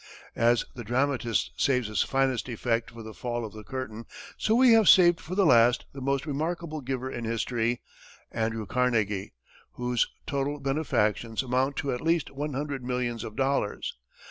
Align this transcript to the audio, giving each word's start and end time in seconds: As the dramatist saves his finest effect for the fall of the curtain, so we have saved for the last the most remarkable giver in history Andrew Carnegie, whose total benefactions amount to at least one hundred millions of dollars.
As 0.35 0.65
the 0.73 0.83
dramatist 0.83 1.51
saves 1.57 1.87
his 1.87 2.01
finest 2.01 2.49
effect 2.49 2.89
for 2.89 3.03
the 3.03 3.13
fall 3.13 3.45
of 3.45 3.53
the 3.53 3.63
curtain, 3.63 4.07
so 4.35 4.55
we 4.55 4.71
have 4.71 4.89
saved 4.89 5.21
for 5.21 5.35
the 5.35 5.45
last 5.45 5.85
the 5.93 6.01
most 6.01 6.25
remarkable 6.25 6.81
giver 6.81 7.11
in 7.11 7.23
history 7.23 7.81
Andrew 8.31 8.65
Carnegie, 8.65 9.33
whose 9.73 10.07
total 10.25 10.59
benefactions 10.59 11.43
amount 11.43 11.75
to 11.77 11.93
at 11.93 12.01
least 12.01 12.31
one 12.31 12.53
hundred 12.53 12.83
millions 12.83 13.23
of 13.23 13.35
dollars. 13.35 13.95